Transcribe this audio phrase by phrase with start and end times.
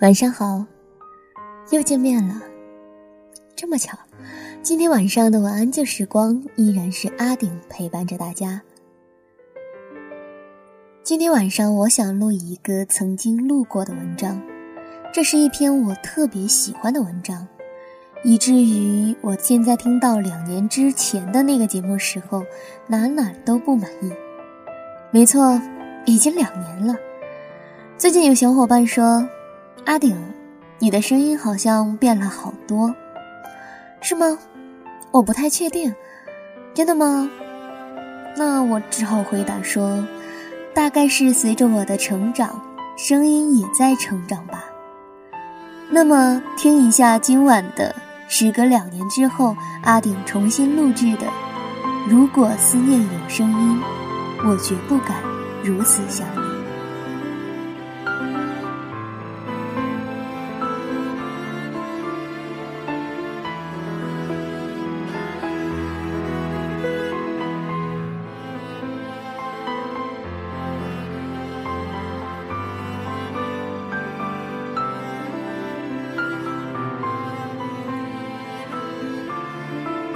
[0.00, 0.62] 晚上好，
[1.70, 2.42] 又见面了。
[3.56, 3.96] 这么巧，
[4.62, 8.60] 今天晚上的晚安旧时光依然是阿顶陪伴着大家。
[11.02, 14.38] 今天晚上我想录一个曾经录过的文章，
[15.14, 17.48] 这是一篇我特别喜欢的文章，
[18.22, 22.44] 以至于我现在听到两年之前的那个节目时候，
[22.86, 24.12] 哪哪都不满意。
[25.10, 25.58] 没错，
[26.04, 26.94] 已经两年了。
[27.96, 29.26] 最近有小伙伴说
[29.86, 30.16] ：“阿顶，
[30.80, 32.92] 你的声音好像变了好多，
[34.00, 34.36] 是吗？”
[35.12, 35.94] 我不太确定，
[36.74, 37.30] 真的吗？
[38.36, 40.04] 那我只好回答说
[40.74, 42.60] ：“大概是随着我的成长，
[42.98, 44.64] 声音也在成长吧。”
[45.88, 47.94] 那么，听一下今晚的，
[48.26, 51.26] 时隔两年之后，阿顶重新录制的
[52.08, 53.80] 《如果思念有声音，
[54.44, 55.16] 我绝不敢
[55.62, 56.40] 如此想你》。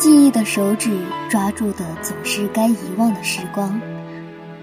[0.00, 0.98] 记忆的手指
[1.28, 3.78] 抓住的总是该遗忘的时光，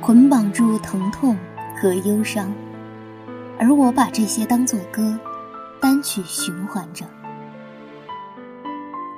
[0.01, 1.37] 捆绑住疼痛
[1.79, 2.51] 和忧伤，
[3.59, 5.15] 而我把这些当作歌，
[5.79, 7.05] 单曲循环着。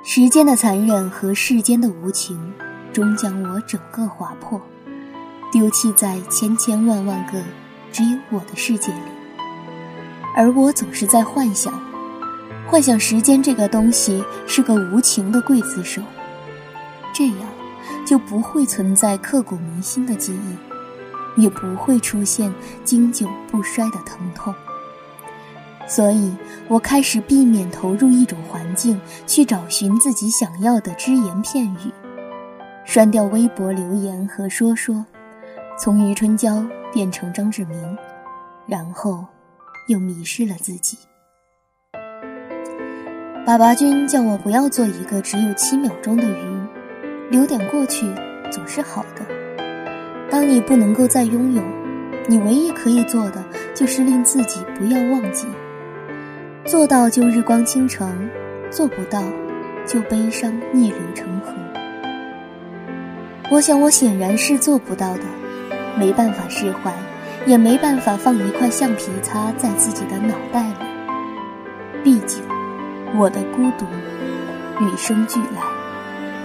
[0.04, 2.52] 时间的残忍和世间的无情，
[2.92, 4.60] 终将我整个划破，
[5.50, 7.42] 丢弃在千千万万个
[7.90, 9.00] 只有我的世界里。
[10.36, 11.89] 而我总是在幻想。
[12.70, 16.00] 幻想时间这个东西是个无情的刽子手，
[17.12, 17.36] 这样
[18.06, 22.54] 就不会存在刻骨铭心的记忆，也不会出现
[22.84, 24.54] 经久不衰的疼痛。
[25.88, 26.32] 所以
[26.68, 31.92] 我开始避免投入一种环境，去找寻自己想要的只言片语，
[32.84, 35.04] 删掉微博留言和说说，
[35.76, 37.98] 从余春娇变成张志明，
[38.64, 39.26] 然后
[39.88, 40.96] 又迷失了自己。
[43.46, 46.60] 爸爸君叫我不要做一个只有七秒钟的鱼，
[47.30, 48.06] 留点过去
[48.50, 49.24] 总是好的。
[50.30, 51.62] 当你不能够再拥有，
[52.28, 53.42] 你唯一可以做的
[53.74, 55.46] 就是令自己不要忘记。
[56.66, 58.28] 做到就日光倾城，
[58.70, 59.22] 做不到
[59.86, 61.52] 就悲伤逆流成河。
[63.50, 65.22] 我想我显然是做不到的，
[65.98, 66.92] 没办法释怀，
[67.46, 72.40] 也没办法放一块橡皮擦在自己的脑袋里，毕竟。
[73.12, 73.84] 我的孤独，
[74.80, 75.62] 与生俱来，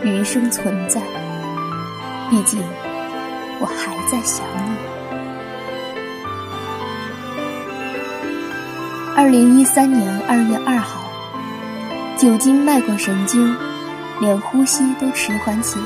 [0.03, 0.99] 余生存在。
[2.29, 2.59] 毕竟，
[3.59, 4.75] 我还在想你。
[9.15, 10.99] 二零一三年二月二号，
[12.17, 13.55] 酒精迈过神经，
[14.19, 15.85] 连呼吸都迟缓起来。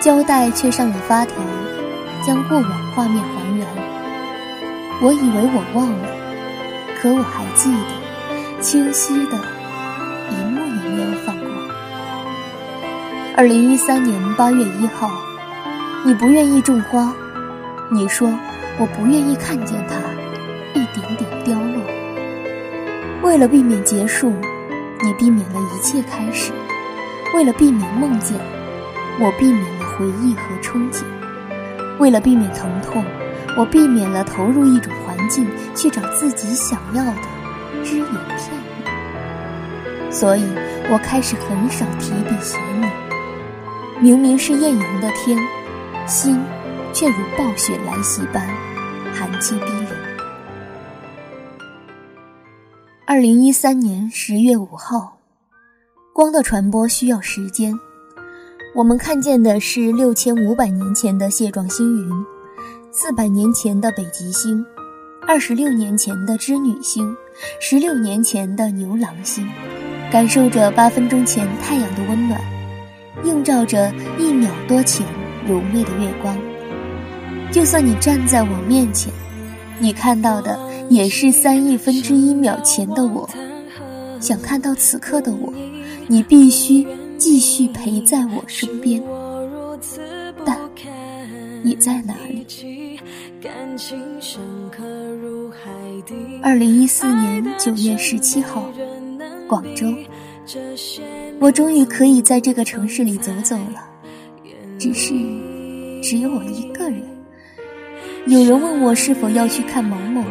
[0.00, 1.36] 胶带却上了发条，
[2.26, 3.66] 将过往画面还原。
[5.00, 6.08] 我以为我忘了，
[7.00, 8.05] 可我还记得。
[8.60, 9.36] 清晰的，
[10.30, 11.46] 一幕也没有放过。
[13.36, 15.10] 二零一三年八月一号，
[16.04, 17.12] 你不愿意种花，
[17.90, 18.28] 你说
[18.78, 19.96] 我不愿意看见它
[20.72, 21.82] 一点点凋落。
[23.22, 24.32] 为了避免结束，
[25.02, 26.50] 你避免了一切开始；
[27.34, 28.38] 为了避免梦见，
[29.20, 31.02] 我避免了回忆和憧憬；
[31.98, 33.04] 为了避免疼痛，
[33.56, 37.20] 我避免了投入一种环境去找自己想要的。
[37.84, 38.52] 只言片
[40.08, 40.44] 语，所以
[40.90, 42.86] 我开始很少提笔写你。
[44.00, 45.38] 明明是艳阳的天，
[46.06, 46.38] 心
[46.92, 48.46] 却如暴雪来袭般
[49.14, 49.88] 寒气逼人。
[53.06, 55.18] 二零一三年十月五号，
[56.12, 57.72] 光的传播需要时间。
[58.74, 62.10] 我们看见的是六千五百年前的蟹状星云，
[62.92, 64.62] 四百年前的北极星。
[65.28, 67.12] 二十六年前的织女星，
[67.60, 69.44] 十六年前的牛郎星，
[70.08, 72.40] 感受着八分钟前太阳的温暖，
[73.24, 75.04] 映照着一秒多前
[75.44, 76.38] 柔媚的月光。
[77.50, 79.12] 就算你站在我面前，
[79.80, 80.56] 你看到的
[80.88, 83.28] 也是三亿分之一秒前的我。
[84.20, 85.52] 想看到此刻的我，
[86.06, 86.86] 你必须
[87.18, 89.02] 继续陪在我身边。
[90.44, 90.56] 但
[91.64, 92.85] 你在哪里？
[96.42, 98.70] 二零一四年九月十七号，
[99.46, 99.86] 广州。
[101.38, 103.88] 我终于可以在这个城市里走走了，
[104.78, 105.12] 只是
[106.02, 107.02] 只有我一个人。
[108.26, 110.24] 有人问我是否要去看某某，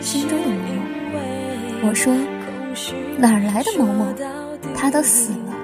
[0.00, 0.56] 心中的某
[1.12, 1.88] 某。
[1.88, 2.14] 我说，
[3.18, 4.06] 哪儿来的某某？
[4.74, 5.54] 他都死了。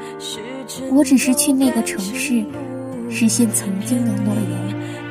[0.93, 2.45] 我只是去那个城市，
[3.09, 5.04] 实现曾经的诺言。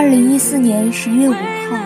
[0.00, 1.76] 二零一四年十月五号，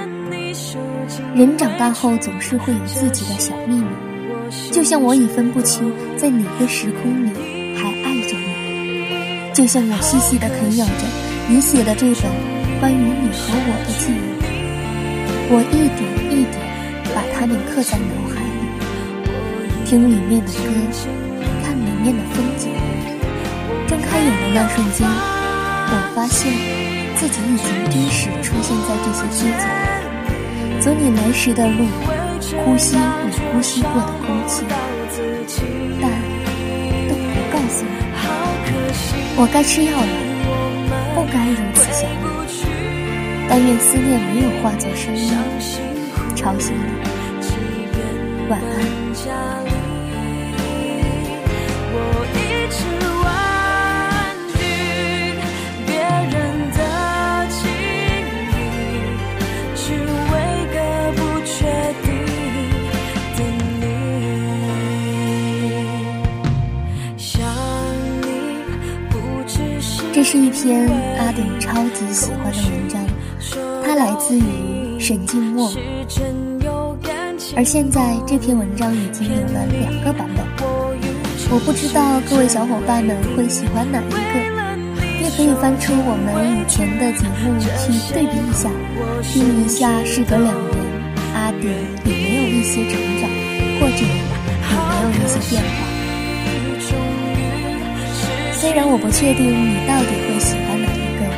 [1.34, 3.86] 人长大后总是会有自己的小秘密，
[4.70, 7.30] 就像我已分不清在哪个时空里
[7.74, 11.04] 还爱着你，就像我细细的啃咬着。
[11.48, 12.30] 你写的这本
[12.78, 14.30] 关于你和我的记忆，
[15.50, 16.62] 我一点一点
[17.12, 18.46] 把它们刻在脑海里。
[19.84, 20.70] 听里面的歌，
[21.64, 22.70] 看里面的风景。
[23.88, 26.93] 睁开眼的那瞬间，我发现
[27.26, 29.64] 自己已经真实出现在这些街角，
[30.78, 31.86] 走你来时的路，
[32.62, 33.02] 呼吸你
[33.50, 34.62] 呼吸过的空气，
[36.02, 36.10] 但
[37.08, 37.88] 都不告诉你，
[39.38, 40.06] 我该吃药了。
[41.14, 42.26] 不该如此想你，
[43.48, 45.32] 但愿思念没有化作声音
[46.36, 46.82] 吵醒你。
[48.50, 49.63] 晚安。
[70.34, 73.06] 是一篇阿顶超级喜欢的文章，
[73.84, 75.72] 它来自于沈静默。
[77.54, 80.44] 而现在这篇文章已经有了两个版本，
[81.52, 84.18] 我不知道各位小伙伴们会喜欢哪一个。
[85.22, 88.68] 也可以翻出我们以前的节目去对比一下，
[89.22, 90.74] 听一下事隔两年，
[91.36, 91.70] 阿顶
[92.06, 93.30] 有没有一些成长，
[93.78, 95.93] 或者有没有一些变化。
[98.64, 101.28] 虽然我不确定你到底会喜欢哪一个，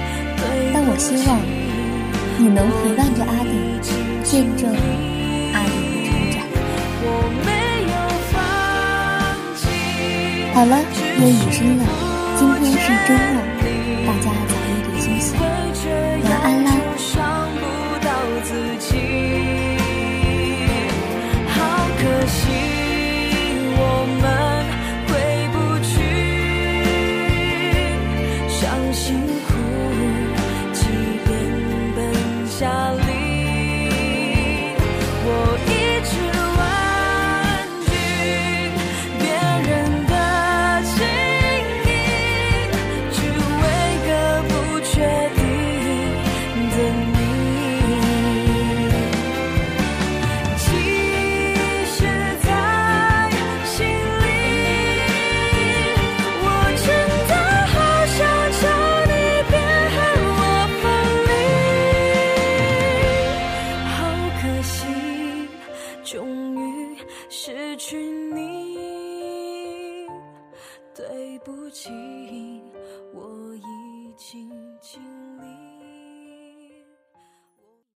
[0.73, 1.43] 但我希望
[2.39, 3.51] 你能陪伴着阿迪，
[4.23, 4.71] 见证
[5.53, 6.39] 阿迪的成长。
[10.55, 10.79] 好了，
[11.19, 11.85] 夜已深了，
[12.39, 13.43] 今天是周末，
[14.07, 15.35] 大家早一点休息，